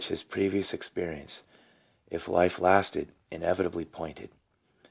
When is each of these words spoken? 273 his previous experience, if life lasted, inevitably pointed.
273 0.01 0.15
his 0.15 0.33
previous 0.49 0.73
experience, 0.73 1.43
if 2.09 2.27
life 2.27 2.59
lasted, 2.59 3.09
inevitably 3.29 3.85
pointed. 3.85 4.31